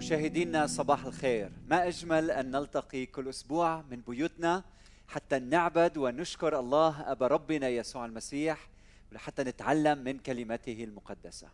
[0.00, 1.50] مشاهدينا صباح الخير.
[1.68, 4.64] ما أجمل أن نلتقي كل أسبوع من بيوتنا
[5.08, 8.68] حتى نعبد ونشكر الله أبا ربنا يسوع المسيح
[9.12, 11.48] ولحتى نتعلم من كلمته المقدسة.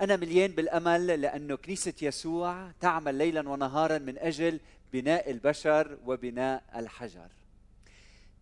[0.00, 4.60] أنا مليان بالأمل لأنه كنيسة يسوع تعمل ليلا ونهارا من أجل
[4.92, 7.28] بناء البشر وبناء الحجر.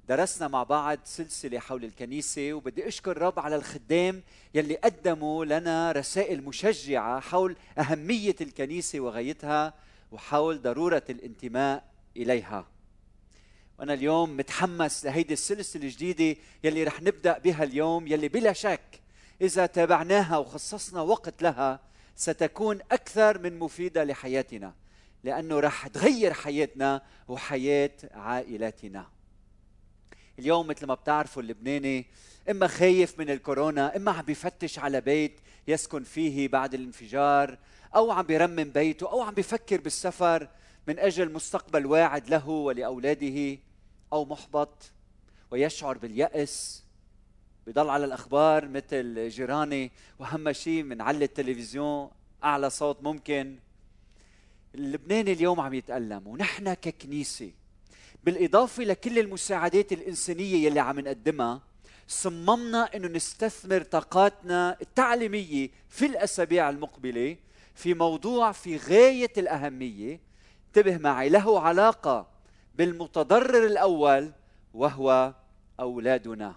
[0.09, 4.23] درسنا مع بعض سلسلة حول الكنيسة وبدي أشكر الرب على الخدام
[4.55, 9.75] يلي قدموا لنا رسائل مشجعة حول أهمية الكنيسة وغايتها
[10.13, 11.85] وحول ضرورة الانتماء
[12.17, 12.67] إليها.
[13.79, 19.01] وأنا اليوم متحمس لهيدي السلسلة الجديدة يلي رح نبدأ بها اليوم يلي بلا شك
[19.41, 21.81] إذا تابعناها وخصصنا وقت لها
[22.17, 24.75] ستكون أكثر من مفيدة لحياتنا
[25.25, 29.18] لأنه رح تغير حياتنا وحياة عائلاتنا.
[30.39, 32.07] اليوم مثل ما بتعرفوا اللبناني
[32.51, 37.59] إما خايف من الكورونا إما عم بيفتش على بيت يسكن فيه بعد الانفجار
[37.97, 40.49] أو عم بيرمم بيته أو عم بيفكر بالسفر
[40.87, 43.59] من أجل مستقبل واعد له ولأولاده
[44.13, 44.91] أو محبط
[45.51, 46.85] ويشعر باليأس.
[47.67, 52.11] بضل على الأخبار مثل جيراني واهم شيء بنعلي التلفزيون
[52.45, 53.59] أعلى صوت ممكن.
[54.75, 57.51] اللبناني اليوم عم يتألم ونحن ككنيسة
[58.25, 61.63] بالإضافة لكل المساعدات الإنسانية يلي عم نقدمها
[62.09, 67.37] صممنا أنه نستثمر طاقاتنا التعليمية في الأسابيع المقبلة
[67.75, 70.21] في موضوع في غاية الأهمية.
[70.67, 72.29] انتبه معي له علاقة
[72.75, 74.33] بالمتضرر الأول
[74.75, 75.35] وهو
[75.81, 76.55] أولادنا.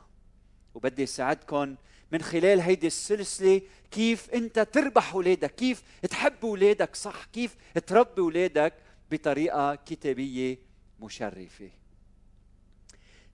[0.76, 1.76] وبدي ساعدكم
[2.12, 7.56] من خلال هيدي السلسلة كيف أنت تربح أولادك كيف تحب أولادك صح؟ كيف
[7.88, 8.74] تربي أولادك
[9.12, 10.71] بطريقة كتابية
[11.02, 11.70] مشرفة.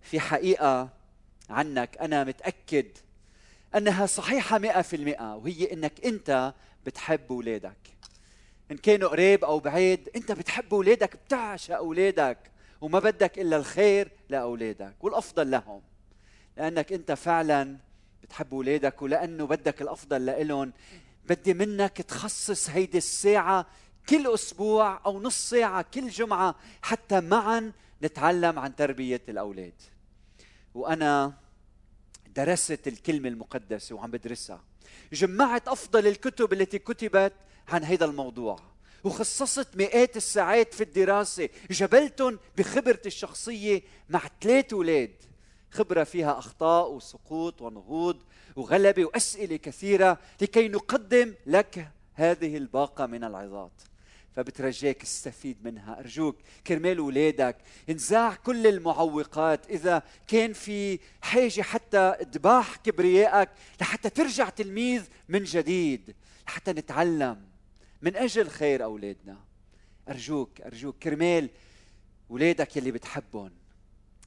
[0.02, 0.90] في حقيقة
[1.50, 2.86] عنك أنا متأكد
[3.76, 6.54] أنها صحيحة مئة في المئة وهي أنك أنت
[6.86, 7.78] بتحب أولادك
[8.72, 12.38] إن كانوا قريب أو بعيد أنت بتحب أولادك بتعشق أولادك
[12.82, 15.82] وما بدك إلا الخير لأولادك والأفضل لهم.
[16.58, 17.78] لأنك أنت فعلا
[18.24, 20.74] بتحب أولادك ولأنه بدك الأفضل لإلهم.
[21.30, 23.66] بدي منك تخصص هيدي الساعة
[24.10, 27.72] كل أسبوع أو نص ساعة كل جمعة حتى معا
[28.04, 29.74] نتعلم عن تربية الأولاد.
[30.74, 31.34] وأنا
[32.36, 34.64] درست الكلمة المقدسة وعم بدرسها.
[35.14, 37.34] جمعت أفضل الكتب التي كتبت
[37.68, 38.60] عن هذا الموضوع.
[39.04, 41.50] وخصصت مئات الساعات في الدراسة.
[41.72, 45.16] جبلتهم بخبرتي الشخصية مع ثلاث أولاد.
[45.72, 48.24] خبرة فيها أخطاء وسقوط ونهوض
[48.56, 53.72] وغلبة وأسئلة كثيرة لكي نقدم لك هذه الباقة من العظات.
[54.38, 56.00] فبترجاك استفيد منها.
[56.00, 56.38] أرجوك
[56.68, 57.58] كرمال أولادك
[57.90, 63.50] انزاع كل المعوقات إذا كان في حاجة حتى تباح كبريائك
[63.82, 66.16] لحتى ترجع تلميذ من جديد
[66.48, 67.46] لحتى نتعلم
[68.02, 69.38] من أجل خير أولادنا.
[70.10, 71.50] أرجوك أرجوك كرمال
[72.32, 73.52] أولادك يلي بتحبهم.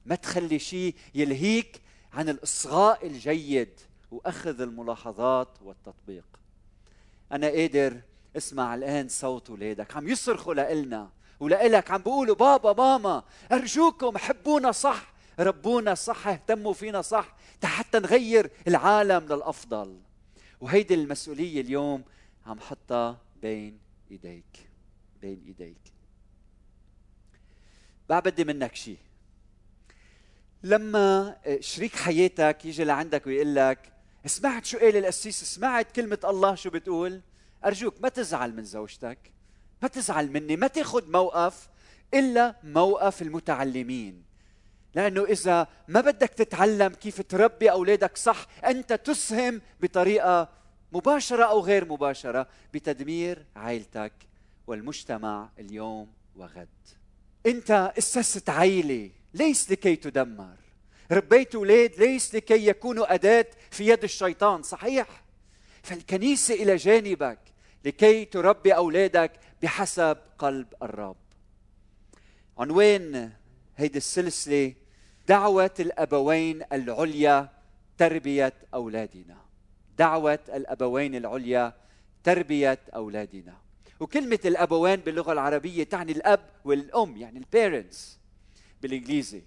[0.06, 1.81] ما تخلي شيء يلهيك
[2.12, 6.26] عن الإصغاء الجيد وأخذ الملاحظات والتطبيق.
[7.32, 8.00] أنا قادر
[8.36, 11.10] اسمع الآن صوت أولادك عم يصرخوا لإلنا
[11.41, 11.91] ولإلك.
[11.91, 19.24] عم بيقولوا بابا ماما أرجوكم حبونا صح ربونا صح اهتموا فينا صح حتى نغير العالم
[19.24, 20.00] للأفضل.
[20.60, 22.04] وهيدي المسؤولية اليوم
[22.46, 23.78] عم حطها بين
[24.10, 24.69] إيديك
[25.22, 25.92] بين إيديك.
[28.08, 28.98] بعد بدي منك شيء
[30.62, 33.92] لما شريك حياتك يجي لعندك ويقول لك
[34.26, 37.20] سمعت شو قال القسيس؟ سمعت كلمة الله شو بتقول؟
[37.65, 39.19] أرجوك ما تزعل من زوجتك
[39.82, 41.69] ما تزعل مني ما تاخذ موقف
[42.15, 44.22] إلا موقف المتعلمين.
[44.94, 50.49] لأنه إذا ما بدك تتعلم كيف تربي أولادك صح أنت تسهم بطريقة
[50.93, 54.12] مباشرة أو غير مباشرة بتدمير عائلتك
[54.66, 56.69] والمجتمع اليوم وغد.
[57.47, 60.56] أنت أسست عائلة ليس لكي تدمر.
[61.10, 65.25] ربيت أولاد ليس لكي يكونوا أداة في يد الشيطان صحيح؟
[65.82, 67.38] فالكنيسة إلى جانبك
[67.84, 69.32] لكي تربي أولادك
[69.62, 71.16] بحسب قلب الرب.
[72.58, 73.32] عنوان
[73.76, 74.75] هيدي السلسلة
[75.28, 77.49] دعوة الأبوين العليا
[77.99, 79.37] تربية أولادنا.
[79.99, 81.72] دعوة الأبوين العليا
[82.25, 83.56] تربية أولادنا.
[84.00, 88.19] وكلمة الابوين باللغة العربية تعني الأب والأم يعني البيرنتس
[88.82, 89.43] بالإنجليزي.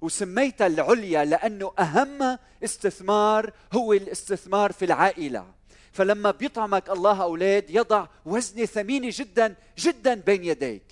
[0.00, 5.57] وسميتها العليا لأنه أهم استثمار هو الاستثمار في العائلة.
[5.98, 10.82] فلما بيطعمك الله أولاد يضع وزنه ثمينة جدا جدا بين يديك.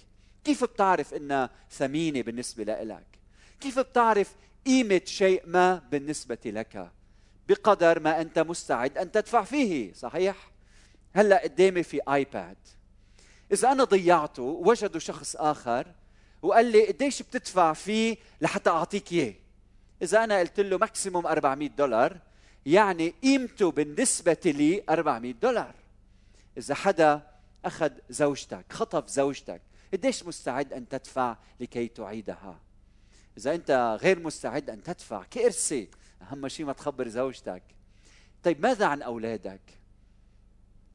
[0.45, 3.07] كيف بتعرف إنها ثمينة بالنسبة لك
[3.61, 4.35] كيف بتعرف
[4.67, 6.91] قيمة شيء ما بالنسبة لك؟
[7.49, 10.51] بقدر ما أنت مستعد أن تدفع فيه صحيح؟
[11.15, 12.57] هلأ قدامي في آيباد.
[13.53, 15.87] إذا أنا ضيعته وجدوا شخص آخر
[16.43, 19.35] وقال لي قديش بتدفع فيه لحتى أعطيك إياه.
[20.03, 22.17] إذا أنا قلت له ماكسيموم 400 دولار
[22.67, 25.75] يعني قيمته بالنسبة لي 400 دولار.
[26.59, 27.23] إذا حدا
[27.65, 32.61] أخذ زوجتك خطف زوجتك قديش مستعد أن تدفع لكي تعيدها؟
[33.39, 35.87] إذا أنت غير مستعد أن تدفع كارثه
[36.23, 37.63] أهم شيء ما تخبر زوجتك.
[38.43, 39.61] طيب ماذا عن أولادك؟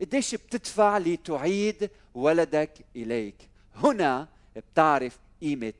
[0.01, 5.73] قديش بتدفع لتعيد ولدك إليك؟ هنا بتعرف قيمة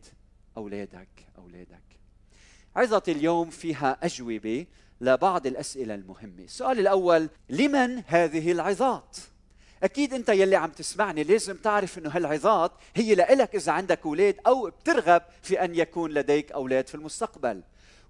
[0.58, 1.82] أولادك أولادك.
[2.76, 4.66] عظة اليوم فيها أجوبة.
[5.02, 6.44] لبعض الأسئلة المهمة.
[6.44, 9.18] السؤال الأول لمن هذه العظات؟
[9.84, 14.70] أكيد أنت يلي عم تسمعني لازم تعرف إنه هالعظات هي لإلك إذا عندك أولاد أو
[14.70, 17.62] بترغب في أن يكون لديك أولاد في المستقبل.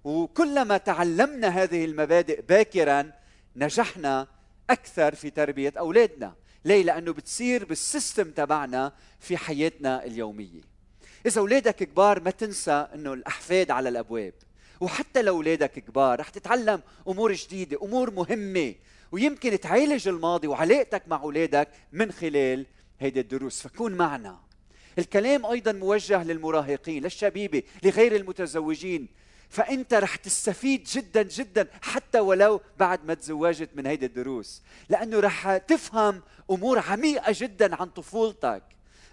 [0.04, 3.12] وكلما تعلمنا هذه المبادئ باكرا
[3.56, 4.26] نجحنا
[4.70, 6.34] أكثر في تربية أولادنا.
[6.64, 10.60] ليه؟ لأنه بتصير بالسيستم تبعنا في حياتنا اليومية.
[11.26, 14.32] إذا أولادك كبار ما تنسى إنه الأحفاد على الأبواب.
[14.82, 18.74] وحتى لو اولادك كبار رح تتعلم أمور جديدة أمور مهمة.
[19.12, 22.66] ويمكن تعالج الماضي وعلاقتك مع أولادك من خلال
[23.00, 23.62] هيدي الدروس.
[23.62, 24.40] فكون معنا.
[24.98, 29.08] الكلام أيضا موجه للمراهقين للشبيبة لغير المتزوجين.
[29.48, 34.62] فأنت رح تستفيد جدا جدا حتى ولو بعد ما تزوجت من هيدي الدروس.
[34.88, 38.62] لأنه رح تفهم أمور عميقة جدا عن طفولتك.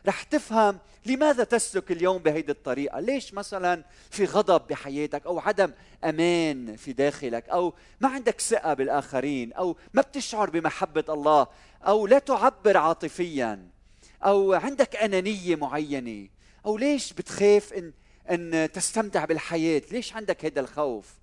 [0.09, 2.99] رح تفهم لماذا تسلك اليوم بهيدي الطريقة.
[2.99, 5.71] ليش مثلا في غضب بحياتك أو عدم
[6.03, 11.47] أمان في داخلك أو ما عندك ثقة بالآخرين أو ما بتشعر بمحبة الله
[11.83, 13.67] أو لا تعبر عاطفيا
[14.25, 16.29] أو عندك أنانية معينة
[16.65, 17.93] أو ليش بتخاف إن
[18.29, 21.13] أن تستمتع بالحياة؟ ليش عندك هذا الخوف؟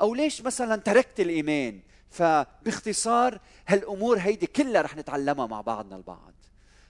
[0.00, 1.80] أو ليش مثلا تركت الإيمان؟
[2.10, 6.37] فباختصار هالأمور هيدي كلها رح نتعلمها مع بعضنا البعض.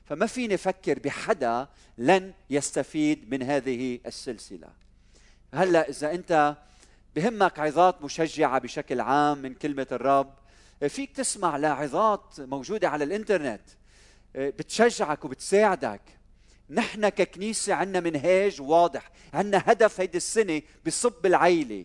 [0.08, 1.69] فما فيني أفكر بحدا
[1.99, 4.69] لن يستفيد من هذه السلسلة.
[5.55, 6.56] هلأ إذا أنت
[7.16, 10.34] بهمك عظات مشجعة بشكل عام من كلمة الرب
[10.88, 13.62] فيك تسمع لعظات موجودة على الإنترنت
[14.34, 16.00] بتشجعك وبتساعدك.
[16.70, 21.84] نحن ككنيسة عندنا منهاج واضح عندنا هدف هيدي السنة بصب العيلة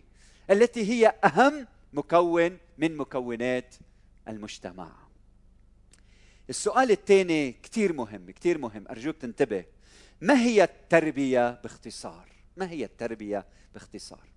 [0.52, 3.76] التي هي أهم مكون من مكونات
[4.28, 5.03] المجتمع.
[6.50, 8.86] السؤال الثاني كثير مهم كثير مهم.
[8.90, 9.66] أرجوك تنتبه.
[10.22, 14.30] ما هي التربية باختصار؟ ما هي التربية باختصار؟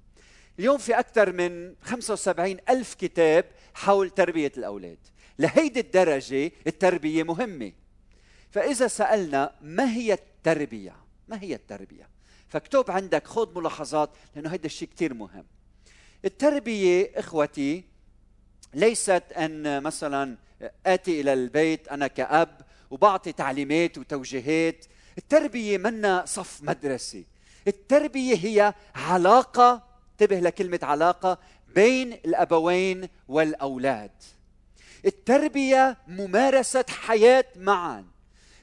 [0.58, 3.44] اليوم في أكثر من 75 ألف كتاب
[3.74, 4.98] حول تربية الأولاد.
[5.38, 7.72] لهيدي الدرجة التربية مهمة.
[8.50, 10.96] فإذا سألنا ما هي التربية؟
[11.28, 12.08] ما هي التربية؟
[12.48, 15.44] فاكتب عندك خذ ملاحظات لأنه هيدا الشيء كثير مهم.
[16.24, 17.84] التربية إخوتي
[18.74, 20.36] ليست أن مثلا
[20.86, 22.60] آتي إلى البيت أنا كأب
[22.90, 24.84] وبعطي تعليمات وتوجيهات.
[25.18, 27.24] التربية منا صف مدرسي.
[27.68, 29.82] التربية هي علاقة
[30.12, 31.38] انتبه لكلمة علاقة
[31.74, 34.10] بين الأبوين والأولاد.
[35.04, 38.04] التربية ممارسة حياة معا.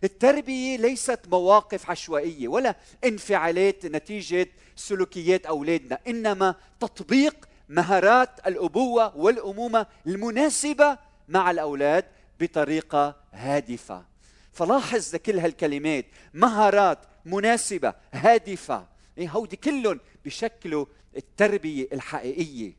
[0.03, 7.35] التربية ليست مواقف عشوائية ولا انفعالات نتيجة سلوكيات أولادنا إنما تطبيق
[7.69, 12.05] مهارات الأبوة والأمومة المناسبة مع الأولاد
[12.39, 14.05] بطريقة هادفة.
[14.53, 16.05] فلاحظ كل هالكلمات.
[16.33, 18.87] مهارات مناسبة هادفة.
[19.17, 20.85] إيه هودي كلهم بشكلوا
[21.17, 22.73] التربية الحقيقية.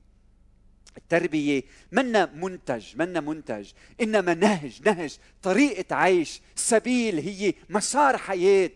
[0.96, 3.70] التربية منا منتج منا منتج.
[4.00, 5.16] إنما نهج نهج.
[5.42, 8.70] طريقة عيش سبيل هي مسار حياة.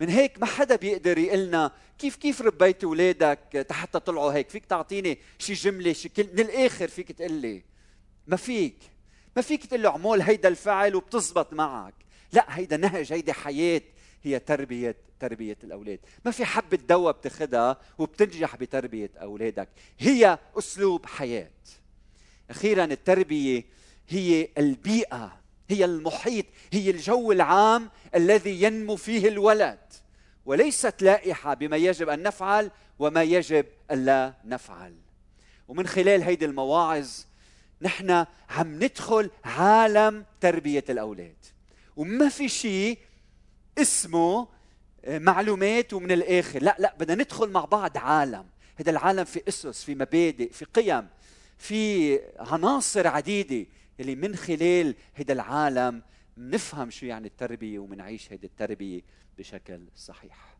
[0.00, 5.18] من هيك ما حدا بيقدر يقلنا كيف كيف ربيت اولادك حتى طلعوا هيك؟ فيك تعطيني
[5.38, 7.62] شي جملة شي كل من الآخر فيك تقول لي
[8.26, 8.76] ما فيك.
[9.36, 11.94] ما فيك تقول له اعمل هيدا الفعل وبتزبط معك.
[12.32, 13.82] لا هيدا نهج هيدي حياة
[14.22, 15.98] هي تربية تربية الأولاد.
[16.24, 19.68] ما في حبه دواء بتاخذها وبتنجح بتربية أولادك.
[19.98, 21.50] هي أسلوب حياة.
[22.50, 23.64] أخيرا التربية
[24.08, 25.40] هي البيئة
[25.70, 29.78] هي المحيط هي الجو العام الذي ينمو فيه الولد.
[30.46, 34.94] وليست لائحة بما يجب أن نفعل وما يجب الا نفعل.
[35.68, 37.10] ومن خلال هيدي المواعظ
[37.82, 41.36] نحن عم ندخل عالم تربية الأولاد.
[41.96, 42.98] وما في شيء
[43.78, 44.48] اسمه
[45.04, 46.62] آه، معلومات ومن الآخر.
[46.62, 48.46] لا لا بدنا ندخل مع بعض عالم.
[48.76, 51.08] هذا العالم في أسس في مبادئ في قيم
[51.58, 53.66] في عناصر عديدة
[54.00, 56.02] اللي من خلال هذا العالم
[56.36, 59.00] نفهم شو يعني التربية ومنعيش هذه التربية
[59.38, 60.56] بشكل صحيح.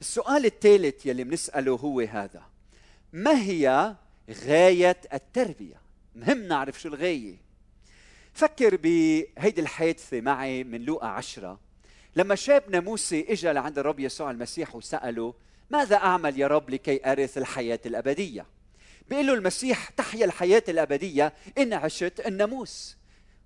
[0.00, 2.42] السؤال الثالث يلي بنسأله هو هذا.
[3.12, 3.96] ما هي
[4.30, 5.80] غاية التربية.
[6.14, 7.36] مهم نعرف شو الغاية.
[8.32, 11.60] فكر بهيدي الحادثة معي من لوقا عشرة.
[12.16, 15.34] لما شابنا موسى اجى لعند الرب يسوع المسيح وسأله
[15.70, 18.46] ماذا أعمل يا رب لكي أرث الحياة الأبدية?
[19.08, 21.32] بيقول له المسيح تحيا الحياة الأبدية.
[21.58, 22.96] إن عشت الناموس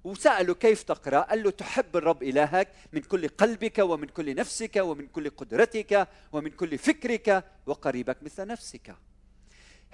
[0.04, 5.06] وسأله كيف تقرأ؟ قال له تحب الرب إلهك من كل قلبك ومن كل نفسك ومن
[5.06, 8.94] كل قدرتك ومن كل فكرك وقريبك مثل نفسك.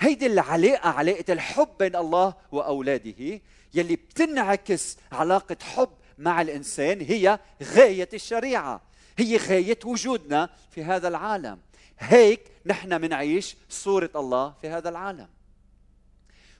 [0.00, 3.40] هيدي العلاقة علاقة الحب بين الله وأولاده
[3.74, 8.80] يلي بتنعكس علاقة حب مع الإنسان هي غاية الشريعة
[9.18, 11.58] هي غاية وجودنا في هذا العالم.
[11.98, 15.28] هيك نحن منعيش صورة الله في هذا العالم.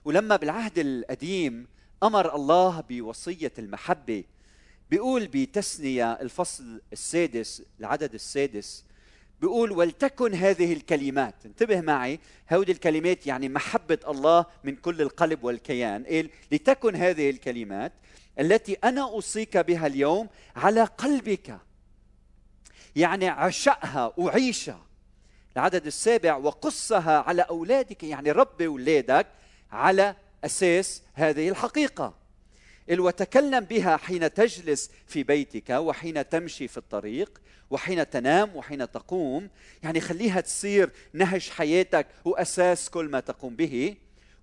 [0.05, 1.67] ولما بالعهد القديم
[2.03, 4.23] أمر الله بوصية المحبة
[4.89, 8.83] بيقول بتثنيه الفصل السادس العدد السادس
[9.41, 11.35] بيقول ولتكن هذه الكلمات.
[11.45, 16.03] انتبه معي هذه الكلمات يعني محبة الله من كل القلب والكيان.
[16.03, 17.91] قال لتكن هذه الكلمات
[18.39, 21.59] التي أنا أوصيك بها اليوم على قلبك.
[22.95, 24.85] يعني عشقها وعيشها
[25.55, 29.27] العدد السابع وقصها على أولادك يعني ربي أولادك
[29.71, 30.15] على
[30.45, 32.18] أساس هذه الحقيقة.
[32.89, 39.49] وتكلم بها حين تجلس في بيتك وحين تمشي في الطريق وحين تنام وحين تقوم.
[39.83, 43.95] يعني خليها تصير نهج حياتك وأساس كل ما تقوم به.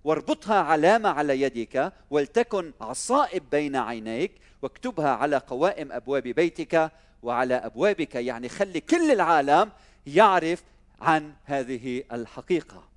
[0.03, 6.91] واربطها علامة على يدك ولتكن عصائب بين عينيك واكتبها على قوائم أبواب بيتك.
[7.23, 9.71] وعلى أبوابك يعني خلي كل العالم
[10.07, 10.63] يعرف
[11.01, 12.89] عن هذه الحقيقة.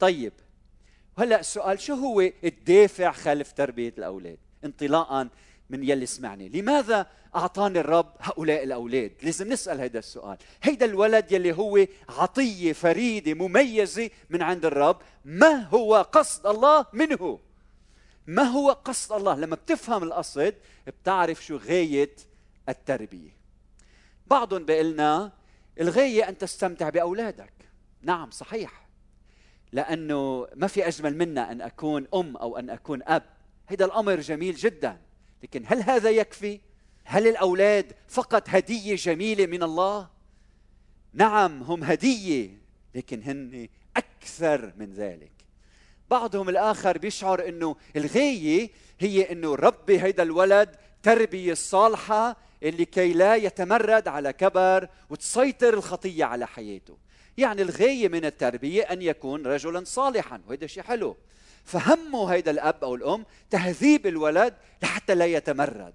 [0.00, 0.32] طيب
[1.18, 5.28] وهلا السؤال شو هو الدافع خلف تربية الأولاد؟ انطلاقا
[5.70, 6.48] من يلي سمعني.
[6.48, 10.36] لماذا أعطاني الرب هؤلاء الأولاد؟ لازم نسأل هذا السؤال.
[10.62, 17.38] هيدا الولد يلي هو عطية فريدة مميزة من عند الرب ما هو قصد الله منه؟
[18.26, 20.54] ما هو قصد الله؟ لما بتفهم القصد
[20.86, 22.16] بتعرف شو غاية
[22.68, 23.30] التربية.
[24.26, 25.32] بعضهم بيقلنا
[25.80, 27.52] الغاية أن تستمتع بأولادك.
[28.02, 28.88] نعم صحيح.
[29.72, 33.22] لأنه ما في أجمل منا أن أكون أم أو أن أكون أب.
[33.72, 35.00] هذا الأمر جميل جدا.
[35.42, 36.60] لكن هل هذا يكفي؟
[37.04, 40.08] هل الأولاد فقط هدية جميلة من الله؟
[41.12, 42.50] نعم هم هدية
[42.94, 45.32] لكن هن أكثر من ذلك.
[46.10, 53.36] بعضهم الآخر بيشعر إنه الغاية هي إنه ربي هيدا الولد تربية صالحة اللي كي لا
[53.36, 56.98] يتمرد على كبر وتسيطر الخطية على حياته.
[57.38, 61.16] يعني الغاية من التربية أن يكون رجلا صالحا وهذا شيء حلو.
[61.64, 65.94] فهمه هيدا الأب أو الأم تهذيب الولد لحتى لا يتمرد.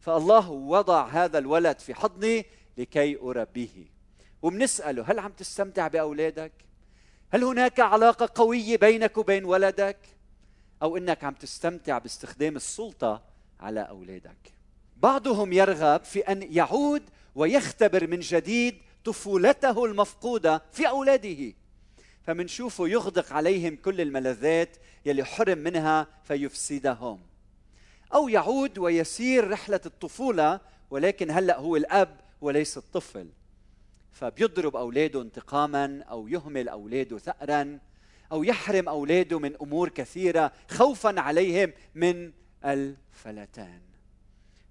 [0.00, 2.46] فالله وضع هذا الولد في حضني
[2.78, 3.92] لكي أربيه.
[4.42, 6.52] وبنسأله هل عم تستمتع بأولادك؟
[7.30, 9.98] هل هناك علاقة قوية بينك وبين ولدك؟
[10.82, 13.22] أو إنك عم تستمتع باستخدام السلطة
[13.60, 14.52] على أولادك؟
[14.96, 17.02] بعضهم يرغب في أن يعود
[17.34, 21.52] ويختبر من جديد طفولته المفقودة في أولاده.
[22.22, 27.20] فمنشوفه يغدق عليهم كل الملذات يلي حرم منها فيفسدهم.
[28.14, 33.28] أو يعود ويسير رحلة الطفولة ولكن هلأ هو الأب وليس الطفل.
[34.12, 37.78] فبيضرب أولاده انتقاما أو يهمل أولاده ثأرا
[38.32, 42.32] أو يحرم أولاده من أمور كثيرة خوفا عليهم من
[42.64, 43.91] الفلتان.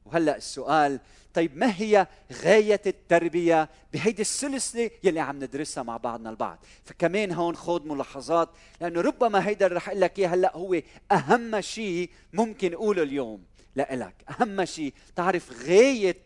[0.05, 0.99] وهلأ السؤال
[1.33, 2.07] طيب ما هي
[2.43, 8.49] غاية التربية بهيدي السلسلة يلي عم ندرسها مع بعضنا البعض؟ فكمان هون خذ ملاحظات
[8.81, 10.81] لأنه ربما هيدا اللي رح أقول لك إياه هلأ هو
[11.11, 13.43] أهم شيء ممكن أقوله اليوم
[13.75, 14.13] لإلك.
[14.29, 16.23] أهم شيء تعرف غاية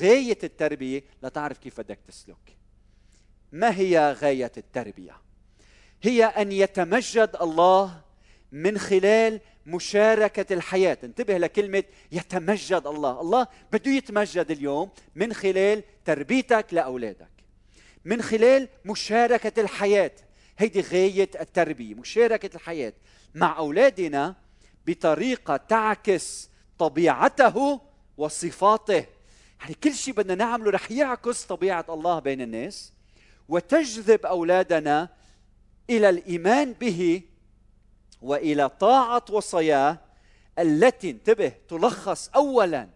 [0.00, 2.56] غاية التربية لتعرف كيف بدك تسلك.
[3.52, 5.16] ما هي غاية التربية؟
[6.02, 8.00] هي أن يتمجد الله
[8.52, 10.98] من خلال مشاركة الحياة.
[11.04, 13.20] انتبه لكلمة يتمجد الله.
[13.20, 17.30] الله بده يتمجد اليوم من خلال تربيتك لأولادك.
[18.04, 20.12] من خلال مشاركة الحياة.
[20.58, 21.94] هيدي غاية التربية.
[21.94, 22.92] مشاركة الحياة
[23.34, 24.34] مع أولادنا
[24.86, 27.80] بطريقة تعكس طبيعته
[28.16, 29.06] وصفاته.
[29.60, 32.92] يعني كل شيء بدنا نعمله رح يعكس طبيعة الله بين الناس
[33.48, 35.08] وتجذب أولادنا
[35.90, 37.22] إلى الإيمان به
[38.22, 39.98] وإلى طاعة وصاياه
[40.58, 42.88] التي انتبه تلخص اولا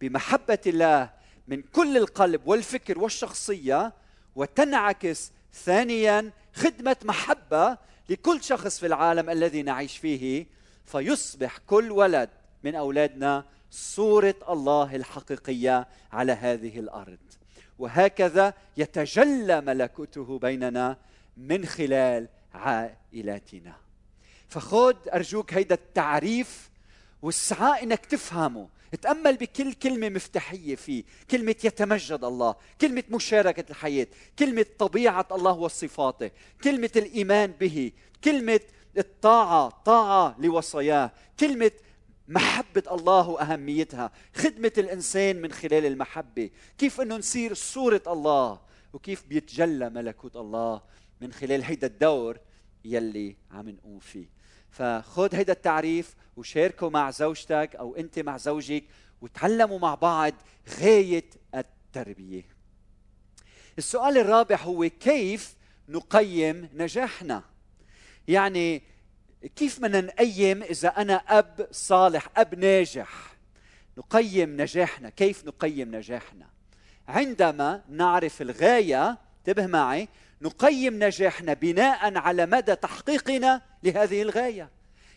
[0.00, 1.10] بمحبة الله
[1.48, 3.92] من كل القلب والفكر والشخصية
[4.36, 10.46] وتنعكس ثانيا خدمة محبة لكل شخص في العالم الذي نعيش فيه
[10.86, 12.30] فيصبح كل ولد
[12.64, 17.18] من أولادنا صورة الله الحقيقية على هذه الأرض.
[17.78, 20.96] وهكذا يتجلى ملكوته بيننا
[21.36, 23.74] من خلال عائلاتنا.
[24.50, 26.70] فخذ أرجوك هيدا التعريف
[27.22, 28.68] والسعاء إنك تفهمه.
[29.02, 31.04] تأمل بكل كلمة مفتاحية فيه.
[31.30, 34.06] كلمة يتمجد الله كلمة مشاركة الحياة
[34.38, 36.30] كلمة طبيعة الله وصفاته
[36.64, 37.92] كلمة الإيمان به
[38.24, 38.60] كلمة
[38.98, 41.70] الطاعة طاعة لوصاياه كلمة
[42.28, 46.50] محبة الله وأهميتها خدمة الإنسان من خلال المحبة.
[46.78, 48.60] كيف أنه نصير صورة الله؟
[48.92, 50.82] وكيف بيتجلى ملكوت الله
[51.20, 52.38] من خلال هيدا الدور
[52.84, 54.39] يلي عم نقوم فيه.
[54.70, 58.84] فخذ هيدا التعريف وشاركه مع زوجتك أو أنت مع زوجك
[59.20, 60.34] وتعلموا مع بعض
[60.80, 61.24] غاية
[61.54, 62.42] التربية.
[63.78, 65.54] السؤال الرابع هو كيف
[65.88, 67.42] نقيم نجاحنا؟
[68.28, 68.82] يعني
[69.56, 73.36] كيف بدنا نقيم إذا أنا أب صالح أب ناجح؟
[73.98, 76.46] نقيم نجاحنا كيف نقيم نجاحنا؟
[77.08, 80.08] عندما نعرف الغاية انتبه معي
[80.40, 84.70] نقيم نجاحنا بناء على مدى تحقيقنا لهذه الغاية.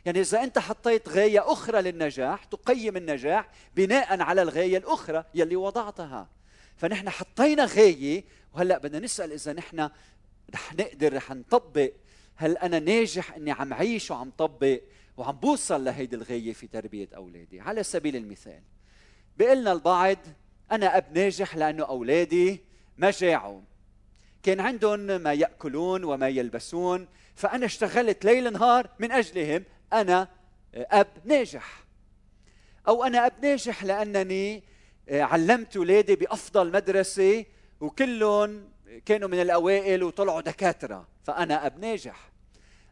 [0.06, 6.30] يعني إذا أنت حطيت غاية أخرى للنجاح تقيم النجاح بناء على الغاية الأخرى يلي وضعتها.
[6.78, 9.90] فنحن حطينا غاية وهلأ بدنا نسأل إذا نحن
[10.54, 11.92] رح نقدر رح نطبق.
[12.36, 14.82] هل أنا ناجح إني عم عيش وعم طبق
[15.18, 18.62] وعم بوصل لهيدي الغاية في تربية أولادي؟ على سبيل المثال
[19.38, 20.18] بيقلنا البعض
[20.72, 22.64] أنا أب ناجح لأنه أولادي
[22.98, 23.62] ما جاعوا
[24.44, 30.28] كان عندهم ما يأكلون وما يلبسون فأنا اشتغلت ليل نهار من أجلهم أنا
[30.76, 31.84] أب ناجح.
[32.88, 34.64] أو أنا أب ناجح لأنني
[35.12, 37.46] علمت اولادي بأفضل مدرسة
[37.82, 38.70] وكلهم
[39.06, 42.32] كانوا من الأوائل وطلعوا دكاترة فأنا أب ناجح.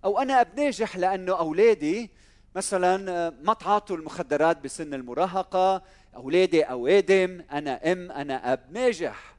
[0.06, 2.10] أو أنا أب ناجح لأنه أولادي
[2.56, 5.84] مثلا ما تعاطوا المخدرات بسن المراهقة
[6.16, 9.36] أولادي أوادم أنا أم أنا أب ناجح.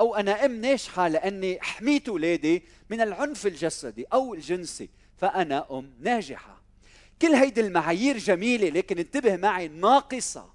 [0.00, 6.62] أو أنا أم ناجحه لأني حميت اولادي من العنف الجسدي أو الجنسي فأنا أم ناجحة.
[7.22, 10.52] كل هيدي المعايير جميلة لكن انتبه معي ناقصة.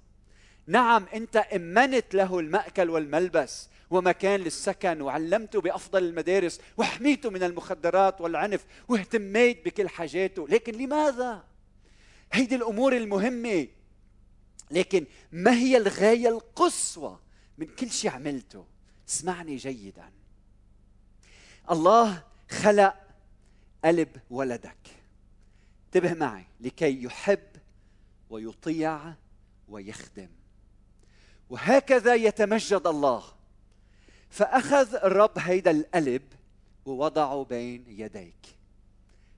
[0.66, 8.64] نعم أنت أمنت له المأكل والملبس ومكان للسكن وعلمته بأفضل المدارس وحميته من المخدرات والعنف
[8.88, 10.48] واهتميت بكل حاجاته.
[10.48, 11.44] لكن لماذا؟
[12.32, 13.68] هيدي الأمور المهمة.
[14.70, 17.18] لكن ما هي الغاية القصوى
[17.58, 18.71] من كل شيء عملته؟
[19.12, 20.10] اسمعني جيدا.
[21.70, 22.94] الله خلق
[23.84, 24.78] قلب ولدك.
[25.86, 27.46] انتبه معي لكي يحب
[28.30, 29.14] ويطيع
[29.68, 30.28] ويخدم.
[31.50, 33.24] وهكذا يتمجد الله.
[34.30, 36.22] فأخذ الرب هيدا القلب
[36.86, 38.61] ووضعه بين يديك.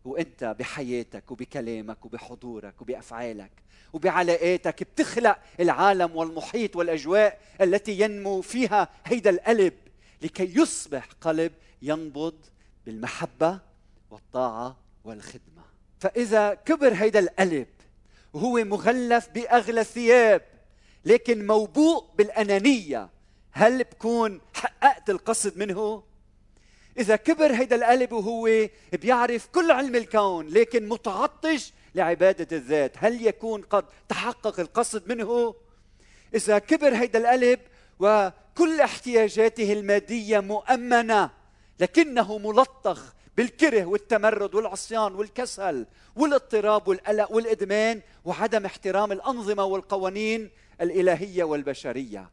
[0.05, 3.51] وانت بحياتك وبكلامك وبحضورك وبأفعالك
[3.93, 9.75] وبعلاقاتك بتخلق العالم والمحيط والأجواء التي ينمو فيها هيدا القلب
[10.23, 12.35] لكي يصبح قلب ينبض
[12.87, 13.61] بالمحبة
[14.11, 15.63] والطاعة والخدمة.
[15.99, 17.67] فإذا كبر هيدا القلب
[18.33, 20.43] وهو مغلف بأغلى الثياب
[21.05, 23.09] لكن موبوء بالأنانية
[23.53, 26.03] هل بكون حققت القصد منه؟
[26.99, 32.93] إذا كبر هيدا القلب وهو بيعرف كل علم الكون لكن متعطش لعبادة الذات.
[32.97, 35.55] هل يكون قد تحقق القصد منه؟
[36.35, 37.61] إذا كبر هيدا القلب
[38.01, 41.31] وكل احتياجاته المادية مؤمنة
[41.81, 52.31] لكنه ملطخ بالكره والتمرد والعصيان والكسل والاضطراب والقلق والإدمان وعدم احترام الأنظمة والقوانين الإلهية والبشرية.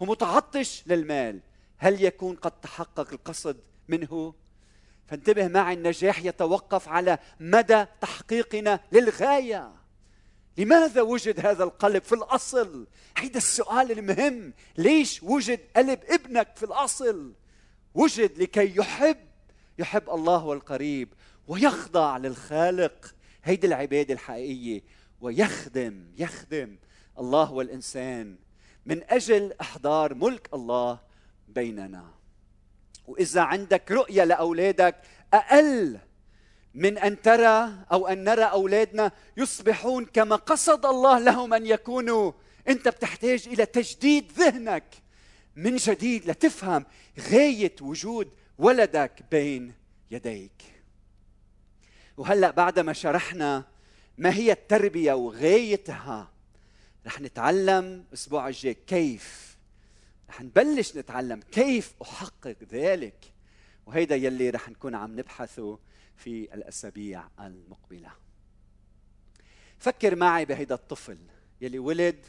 [0.00, 1.40] ومتعطش للمال.
[1.78, 3.56] هل يكون قد تحقق القصد
[3.88, 4.34] منه.
[5.06, 9.72] فانتبه معي النجاح يتوقف على مدى تحقيقنا للغاية.
[10.58, 14.52] لماذا وجد هذا القلب في الأصل؟ هيدا السؤال المهم.
[14.78, 17.32] ليش وجد قلب ابنك في الأصل؟
[17.94, 19.28] وجد لكي يحب.
[19.78, 21.08] يحب الله والقريب
[21.48, 23.14] ويخضع للخالق.
[23.44, 24.82] هيدي العبادة الحقيقية.
[25.20, 26.76] ويخدم يخدم
[27.18, 28.36] الله والإنسان
[28.86, 31.00] من أجل أحضار ملك الله
[31.48, 32.17] بيننا.
[33.08, 34.96] وإذا عندك رؤية لأولادك
[35.34, 35.98] أقل
[36.74, 42.32] من أن ترى أو أن نرى أولادنا يصبحون كما قصد الله لهم أن يكونوا.
[42.68, 44.84] أنت بتحتاج إلى تجديد ذهنك
[45.56, 46.86] من جديد لتفهم
[47.30, 49.74] غاية وجود ولدك بين
[50.10, 50.62] يديك.
[52.16, 53.64] وهلأ بعد ما شرحنا
[54.18, 56.30] ما هي التربية وغايتها
[57.06, 59.47] رح نتعلم الأسبوع الجاي كيف
[60.28, 63.32] رح نبلش نتعلم كيف أحقق ذلك.
[63.86, 65.78] وهيدا يلي رح نكون عم نبحثه
[66.16, 68.10] في الأسابيع المقبلة.
[69.78, 71.18] فكر معي بهيدا الطفل
[71.60, 72.26] يلي ولد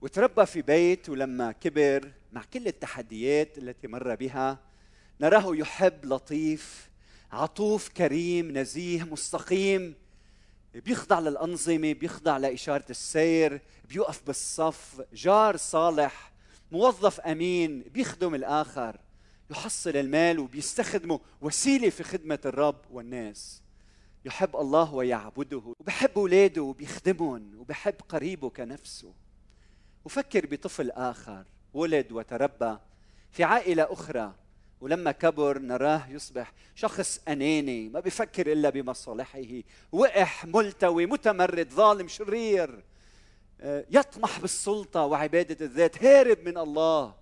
[0.00, 4.58] وتربى في بيت ولما كبر مع كل التحديات التي مر بها
[5.20, 6.90] نراه يحب لطيف
[7.32, 9.94] عطوف كريم نزيه مستقيم
[10.74, 16.32] بيخضع للأنظمة بيخضع لإشارة السير بيوقف بالصف جار صالح
[16.72, 19.00] موظف أمين بيخدم الآخر
[19.50, 23.62] يحصل المال وبيستخدمه وسيلة في خدمة الرب والناس.
[24.24, 29.14] يحب الله ويعبده وبحب أولاده وبيخدمهم وبحب قريبه كنفسه.
[30.04, 32.76] وفكر بطفل آخر ولد وتربى
[33.30, 34.34] في عائلة أخرى
[34.80, 39.62] ولما كبر نراه يصبح شخص أناني ما بيفكر إلا بمصالحه.
[39.92, 42.84] وقح ملتوي متمرد ظالم شرير.
[43.64, 46.04] يطمح بالسلطة وعبادة الذات.
[46.04, 47.14] هارب من الله.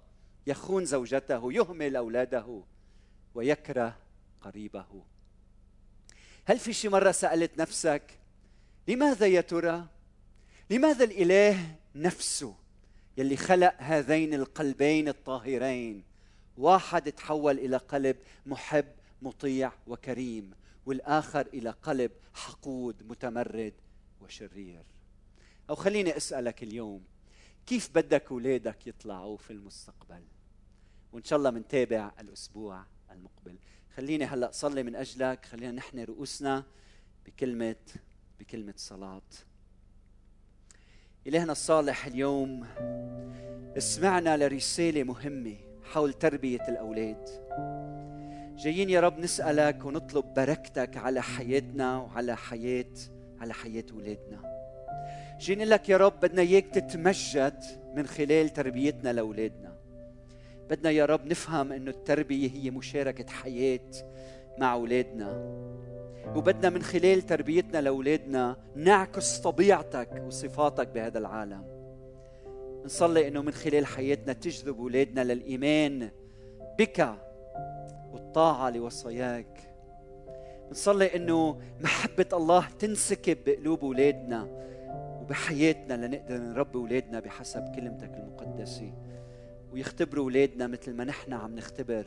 [0.47, 2.63] يخون زوجته يهمل أولاده
[3.35, 3.97] ويكره
[4.41, 5.03] قريبه.
[6.45, 8.19] هل في شي مرة سألت نفسك
[8.89, 9.87] لماذا يا ترى؟
[10.71, 12.55] لماذا الإله نفسه
[13.17, 16.05] يلي خلق هذين القلبين الطاهرين؟
[16.59, 18.87] واحد تحول إلى قلب محب
[19.23, 20.51] مطيع وكريم
[20.87, 23.75] والآخر إلى قلب حقود متمرد
[24.21, 24.83] وشرير.
[25.71, 27.05] أو خليني أسألك اليوم
[27.67, 30.23] كيف بدك اولادك يطلعوا في المستقبل؟
[31.13, 33.59] وإن شاء الله منتابع الأسبوع المقبل.
[33.97, 36.65] خليني هلأ صلي من أجلك خلينا نحن رؤوسنا
[37.27, 37.77] بكلمة
[38.41, 39.23] بكلمة صلاة.
[41.27, 42.67] إلهنا الصالح اليوم
[43.77, 47.29] اسمعنا لرسالة مهمة حول تربية الأولاد.
[48.57, 52.95] جايين يا رب نسألك ونطلب بركتك على حياتنا وعلى حياة
[53.41, 54.62] على حياة أولادنا
[55.41, 59.73] جايين لك يا رب بدنا إياك تتمجد من خلال تربيتنا لأولادنا.
[60.71, 63.91] بدنا يا رب نفهم أنه التربية هي مشاركة حياة
[64.59, 65.63] مع أولادنا.
[66.37, 71.65] وبدنا من خلال تربيتنا لأولادنا نعكس طبيعتك وصفاتك بهذا العالم.
[72.85, 76.11] نصلي إنه من خلال حياتنا تجذب أولادنا للإيمان
[76.79, 77.15] بك
[78.13, 79.61] والطاعة لوصاياك.
[80.71, 84.49] نصلي إنه محبة الله تنسكب بقلوب أولادنا.
[85.23, 88.93] وبحياتنا لنقدر نربي أولادنا بحسب كلمتك المقدسة.
[89.73, 92.07] ويختبروا أولادنا مثل ما نحن عم نختبر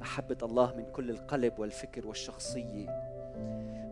[0.00, 2.86] محبة الله من كل القلب والفكر والشخصية.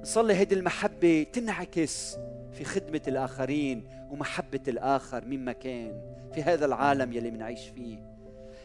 [0.02, 2.16] نصلي هيدي المحبة تنعكس
[2.52, 6.02] في خدمة الآخرين ومحبة الآخر مما كان
[6.34, 7.98] في هذا العالم يلي منعيش فيه.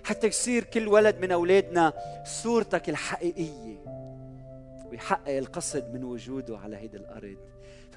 [0.03, 1.93] حتى يصير كل ولد من أولادنا
[2.25, 3.77] صورتك الحقيقية.
[4.89, 7.37] ويحقق القصد من وجوده على هيدي الأرض.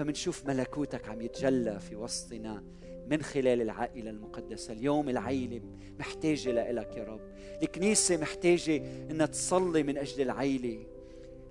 [0.01, 2.63] فمنشوف ملكوتك عم يتجلى في وسطنا
[3.07, 4.73] من خلال العائلة المقدسة.
[4.73, 5.61] اليوم العائلة
[5.99, 7.21] محتاجة لإلك يا رب.
[7.63, 8.77] الكنيسة محتاجة
[9.11, 10.87] إنها تصلي من أجل العائلة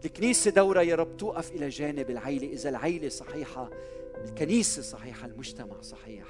[0.05, 2.47] الكنيسة دورة يا رب توقف إلى جانب العيلة.
[2.47, 3.69] إذا العيلة صحيحة
[4.25, 6.27] الكنيسة صحيحة المجتمع صحيح.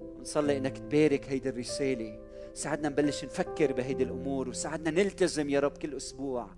[0.00, 2.18] ونصلي إنك تبارك هيدي الرسالة.
[2.54, 6.50] ساعدنا نبلش نفكر بهيدي الأمور وساعدنا نلتزم يا رب كل أسبوع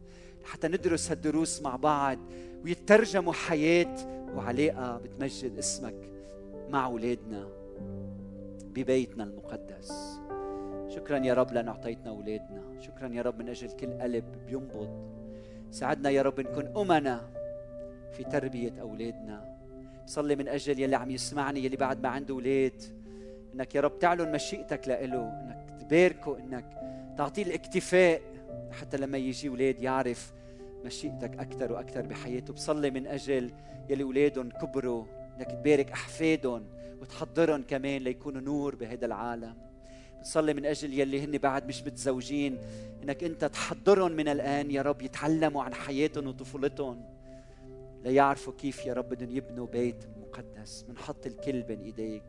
[0.45, 2.19] حتى ندرس هالدروس مع بعض.
[2.65, 3.97] ويترجموا حياة
[4.37, 6.11] وعلاقة بتمجد اسمك
[6.69, 7.49] مع أولادنا
[8.75, 10.21] ببيتنا المقدس.
[10.89, 12.81] شكرا يا رب لأن أعطيتنا أولادنا.
[12.81, 15.13] شكرا يا رب من أجل كل قلب بينبض.
[15.71, 17.21] ساعدنا يا رب نكون أمنا
[18.13, 19.59] في تربية أولادنا.
[20.07, 22.83] صلي من أجل يلي عم يسمعني يلي بعد ما عنده أولاد.
[23.55, 26.65] إنك يا رب تعلن مشيئتك لإله إنك تباركه إنك
[27.19, 28.21] تعطيه الاكتفاء
[28.71, 30.33] حتى لما يجي أولاد يعرف
[30.85, 33.51] مشيئتك أكثر وأكثر بحياته بصلي من أجل
[33.89, 35.05] يلي أولادهم كبروا
[35.39, 36.65] إنك تبارك أحفادهم
[37.01, 39.55] وتحضرهم كمان ليكونوا نور بهذا العالم.
[40.21, 42.59] بصلي من أجل يلي هن بعد مش متزوجين
[43.03, 47.05] إنك أنت تحضرهم من الآن يا رب يتعلموا عن حياتهم وطفولتهم
[48.05, 50.85] ليعرفوا كيف يا رب بدهم يبنوا بيت مقدس.
[50.89, 52.23] بنحط الكل بين إيديك.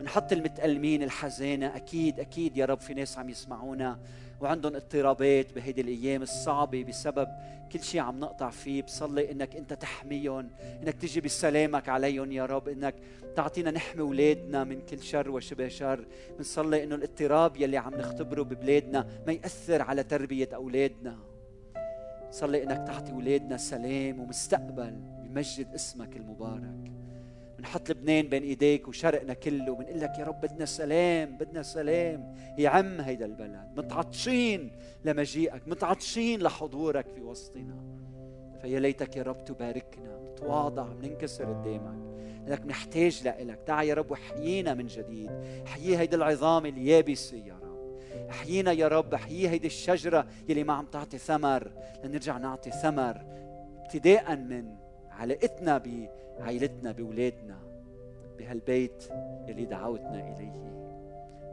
[0.00, 3.98] بنحط المتألمين الحزانة أكيد أكيد يا رب في ناس عم يسمعونا.
[4.40, 7.28] وعندهم اضطرابات بهيدي الأيام الصعبة بسبب
[7.72, 8.82] كل شيء عم نقطع فيه.
[8.82, 10.50] بصلي إنك أنت تحميهم
[10.82, 12.94] إنك تجي بسلامك عليهم يا رب إنك
[13.36, 16.04] تعطينا نحمي أولادنا من كل شر وشبه شر.
[16.38, 21.16] بنصلي إنه الاضطراب يلي عم نختبره ببلادنا ما يأثر على تربية أولادنا.
[22.30, 26.92] صلي إنك تعطي أولادنا سلام ومستقبل بمجد اسمك المبارك.
[27.60, 32.34] بنحط لبنان بين إيديك وشرقنا كله بنقول لك يا رب بدنا سلام بدنا سلام.
[32.58, 34.70] يعم هيدا البلد متعطشين
[35.04, 37.76] لمجيئك متعطشين لحضورك في وسطنا.
[38.62, 42.20] فيا ليتك يا رب تباركنا نتواضع بننكسر قدامك.
[42.46, 43.58] لك نحتاج لإلك.
[43.66, 45.30] تعا يا رب وحيينا من جديد.
[45.66, 48.00] حيي هيدي العظام اليابسة يا رب.
[48.30, 51.70] احيينا يا رب احيي هيدي الشجرة يلي ما عم تعطي ثمر.
[52.04, 53.22] لنرجع نعطي ثمر
[53.84, 54.79] ابتداء من
[55.20, 55.78] علاقتنا
[56.38, 57.58] بعائلتنا بولادنا
[58.38, 59.04] بهالبيت
[59.48, 60.70] اللي دعوتنا إليه.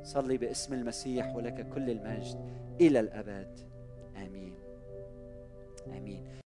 [0.04, 2.38] صلي باسم المسيح ولك كل المجد
[2.82, 3.60] إلى الأبد.
[4.18, 4.54] آمين.
[5.88, 6.28] آمين.